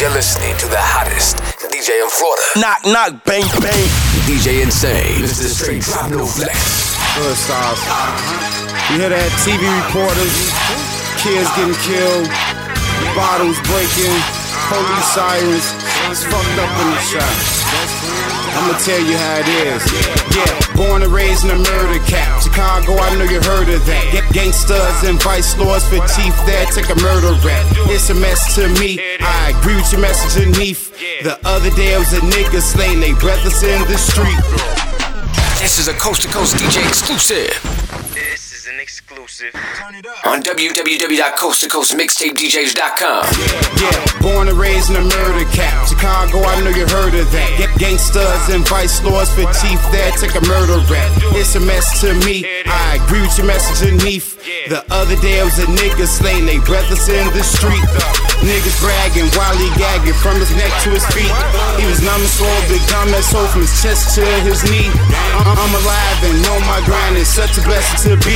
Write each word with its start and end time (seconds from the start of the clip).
You're 0.00 0.10
listening 0.10 0.56
to 0.58 0.66
the 0.66 0.80
hottest 0.80 1.38
DJ 1.70 2.02
in 2.02 2.10
Florida. 2.10 2.42
Knock, 2.58 2.82
knock, 2.82 3.22
bang, 3.22 3.46
bang. 3.62 3.86
DJ 4.26 4.66
Insane. 4.66 5.22
Mr. 5.22 5.46
Straight 5.46 5.86
Drop 5.86 6.10
No 6.10 6.26
Flex. 6.26 6.98
Good 7.14 7.36
stars. 7.38 7.78
You 8.90 9.06
hear 9.06 9.14
that? 9.14 9.30
TV 9.46 9.62
reporters, 9.62 10.50
kids 11.22 11.46
getting 11.54 11.78
killed, 11.86 12.26
bottles 13.14 13.54
breaking, 13.70 14.18
police 14.66 15.08
sirens. 15.14 15.83
It's 16.10 16.24
fucked 16.24 16.58
up 16.60 16.72
in 16.80 16.88
the 16.92 17.00
shop. 17.00 17.34
I'ma 18.54 18.78
tell 18.78 19.00
you 19.00 19.16
how 19.16 19.40
it 19.40 19.48
is. 19.48 19.82
Yeah, 20.36 20.76
born 20.76 21.02
and 21.02 21.12
raised 21.12 21.44
in 21.44 21.50
a 21.50 21.58
murder 21.58 21.98
cap. 22.06 22.42
Chicago, 22.42 22.94
I 22.96 23.16
know 23.16 23.24
you 23.24 23.40
heard 23.42 23.68
of 23.68 23.84
that. 23.86 24.04
Get 24.12 24.24
gangsters 24.32 25.02
and 25.02 25.20
vice 25.22 25.56
lords 25.58 25.88
for 25.88 25.98
chief 26.14 26.34
there. 26.46 26.66
Take 26.70 26.90
a 26.90 26.98
murder 27.02 27.34
rap. 27.42 27.66
It's 27.90 28.10
a 28.10 28.14
mess 28.14 28.54
to 28.54 28.68
me. 28.80 29.00
I 29.20 29.54
agree 29.58 29.76
with 29.76 29.90
your 29.90 30.00
message 30.00 30.44
underneath. 30.44 30.92
The 31.22 31.38
other 31.44 31.70
day 31.70 31.94
I 31.94 31.98
was 31.98 32.12
a 32.12 32.20
nigga 32.20 32.60
slaying 32.60 33.00
they 33.00 33.14
brothers 33.14 33.62
in 33.62 33.82
the 33.90 33.98
street. 33.98 34.38
This 35.60 35.78
is 35.78 35.88
a 35.88 35.94
coast 35.94 36.22
to 36.22 36.28
coast 36.28 36.56
DJ 36.56 36.86
exclusive 36.86 38.43
This 38.84 39.00
is 39.00 39.08
an 39.08 39.16
exclusive. 39.16 39.56
on 40.28 40.44
www.coasttocoastmixtapedjs.com. 40.44 43.24
Yeah, 43.80 43.96
born 44.20 44.44
and 44.48 44.58
raised 44.58 44.90
in 44.90 44.96
a 44.96 45.00
murder 45.00 45.44
cap. 45.56 45.88
Chicago, 45.88 46.44
I 46.44 46.60
know 46.60 46.68
you 46.68 46.84
heard 46.92 47.14
of 47.16 47.32
that. 47.32 47.48
Get 47.56 47.72
gangsters 47.80 48.52
and 48.52 48.60
vice 48.68 49.00
lords 49.00 49.32
for 49.32 49.48
chief 49.56 49.80
there. 49.88 50.12
Take 50.20 50.36
a 50.36 50.44
murder 50.44 50.84
rap. 50.92 51.08
It's 51.32 51.56
a 51.56 51.60
mess 51.64 51.96
to 52.02 52.12
me. 52.28 52.44
I 52.68 53.00
agree 53.00 53.22
with 53.24 53.32
your 53.38 53.46
message 53.46 53.88
underneath. 53.88 54.36
The 54.68 54.84
other 54.92 55.16
day 55.24 55.40
I 55.40 55.44
was 55.44 55.56
a 55.58 55.64
nigga 55.64 56.04
slaying 56.04 56.44
they 56.44 56.58
brothers 56.60 57.08
in 57.08 57.24
the 57.32 57.40
street. 57.40 57.80
Niggas 58.44 58.76
bragging 58.84 59.32
while 59.32 59.56
he 59.56 59.72
gagging 59.80 60.12
from 60.20 60.36
his 60.36 60.52
neck 60.60 60.68
to 60.84 60.92
his 60.92 61.08
feet. 61.16 61.32
He 61.80 61.88
was 61.88 62.04
numb 62.04 62.20
and 62.20 62.28
swole, 62.28 62.52
big 62.74 62.82
dumb 62.90 63.06
that 63.14 63.22
soul 63.22 63.46
from 63.54 63.62
his 63.62 63.70
chest 63.78 64.18
to 64.18 64.26
his 64.42 64.66
knee. 64.66 64.90
I- 64.90 65.46
I'm 65.46 65.74
alive 65.78 66.18
and 66.26 66.42
know 66.42 66.58
my 66.66 66.82
grind 66.82 67.14
is 67.14 67.30
such 67.30 67.54
a 67.54 67.62
blessing 67.62 68.10
to 68.10 68.18
be. 68.26 68.34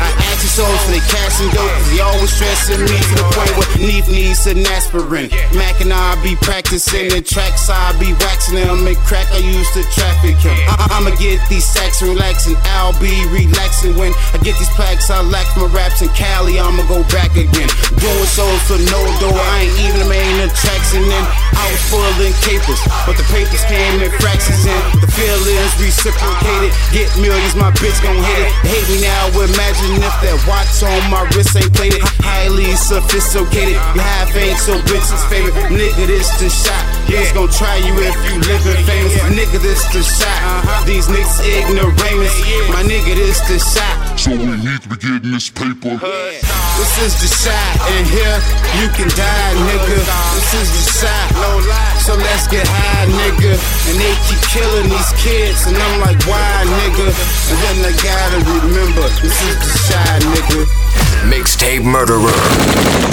I 0.00 0.08
ask 0.32 0.40
you 0.40 0.52
souls 0.56 0.80
for 0.88 0.92
the 0.96 1.04
cash 1.12 1.36
and 1.44 1.52
dope, 1.52 1.68
cause 1.68 1.90
he 1.92 2.00
always 2.00 2.32
stressing 2.32 2.80
me 2.80 2.96
to 2.96 3.14
the 3.20 3.26
point 3.36 3.52
where 3.60 3.68
Neef 3.84 4.08
needs 4.08 4.46
an 4.48 4.64
aspirin. 4.64 5.28
Mac 5.52 5.76
and 5.84 5.92
I 5.92 6.16
be 6.24 6.32
practicing 6.40 7.12
the 7.12 7.20
tracks, 7.20 7.68
I 7.68 7.92
be 8.00 8.16
waxing 8.24 8.56
them 8.56 8.86
and 8.88 8.96
crack. 9.04 9.28
I 9.36 9.44
used 9.44 9.72
to 9.76 9.84
traffic 9.92 10.36
him. 10.40 10.56
I- 10.64 10.96
I'ma 10.96 11.10
get 11.20 11.44
these 11.52 11.66
sacks 11.66 12.00
and 12.00 12.10
relaxing. 12.16 12.56
I'll 12.80 12.96
be 12.96 13.12
relaxing 13.28 13.96
when 14.00 14.14
I 14.32 14.38
get 14.38 14.56
these 14.56 14.72
plaques. 14.78 15.10
I 15.10 15.20
lack 15.20 15.48
my 15.56 15.68
raps 15.76 16.00
in 16.00 16.08
Cali, 16.16 16.58
I'ma 16.58 16.84
go 16.88 17.02
back 17.12 17.36
again. 17.36 17.68
Doing 18.00 18.30
souls 18.32 18.62
for 18.64 18.78
no 18.80 19.00
door, 19.20 19.36
I 19.36 19.68
ain't 19.68 19.76
even 19.84 19.98
the 20.00 20.08
main 20.08 20.23
attraction. 20.44 21.04
And 21.04 21.10
then 21.10 21.24
I 21.58 21.64
was 21.68 21.82
full 21.90 22.16
in 22.22 22.32
capers, 22.44 22.80
but 23.04 23.18
the 23.18 23.26
papers 23.34 23.64
came 23.66 24.00
in 24.00 24.12
fractions. 24.22 24.62
And 24.64 24.80
the 25.02 25.08
feelings 25.10 25.74
reciprocated. 25.80 26.70
Get 26.94 27.10
millions, 27.18 27.56
my 27.58 27.74
bitch 27.76 27.98
gon' 28.00 28.16
hit 28.16 28.38
it. 28.46 28.50
Hate 28.64 28.86
me 28.88 29.02
now, 29.02 29.28
imagine 29.34 29.98
if 30.00 30.14
that 30.22 30.38
watch 30.46 30.70
on 30.86 31.00
my 31.10 31.26
wrist 31.34 31.56
ain't 31.58 31.72
plated. 31.74 32.00
Highly 32.22 32.72
sophisticated, 32.76 33.76
you 33.76 34.00
half 34.00 34.30
ain't 34.36 34.58
so 34.60 34.78
bitch's 34.86 35.24
favorite. 35.26 35.56
Nigga, 35.68 36.06
this 36.06 36.30
the 36.38 36.48
Chi. 36.48 36.72
Niggas 37.10 37.34
gon' 37.34 37.50
try 37.50 37.76
you 37.82 37.92
if 37.98 38.16
you 38.30 38.38
living 38.44 38.80
famous. 38.86 39.12
Nigga, 39.34 39.58
this 39.60 39.82
the 39.90 40.00
Chi. 40.00 40.30
Uh-huh. 40.30 40.84
These 40.86 41.08
niggas 41.10 41.42
ignoramus. 41.42 42.34
My 42.70 42.82
nigga, 42.86 43.18
this 43.18 43.40
the 43.50 43.58
Chi. 43.58 44.13
So 44.24 44.30
we 44.30 44.56
need 44.56 44.80
to 44.80 44.88
be 44.88 44.96
getting 44.96 45.32
this 45.36 45.50
paper. 45.50 46.00
This 46.00 46.92
is 47.04 47.12
the 47.20 47.28
Chi, 47.44 47.52
and 47.92 48.06
here 48.08 48.40
you 48.80 48.88
can 48.96 49.04
die, 49.12 49.52
nigga. 49.68 50.00
This 50.32 50.64
is 50.64 50.68
the 50.72 51.04
Chi, 51.04 51.12
no 51.36 51.60
lie. 51.68 51.98
So 52.00 52.16
let's 52.16 52.48
get 52.48 52.64
high, 52.66 53.04
nigga. 53.04 53.52
And 53.52 54.00
they 54.00 54.16
keep 54.24 54.40
killing 54.48 54.88
these 54.88 55.12
kids, 55.20 55.66
and 55.66 55.76
I'm 55.76 56.00
like, 56.00 56.16
why, 56.24 56.64
nigga? 56.64 57.12
And 57.52 57.58
then 57.68 57.84
I 57.84 57.92
gotta 58.00 58.40
remember, 58.64 59.04
this 59.20 59.36
is 59.44 59.60
the 59.60 59.92
Chi, 59.92 60.18
nigga. 60.32 60.64
Mixtape 61.28 61.84
Murderer. 61.84 63.03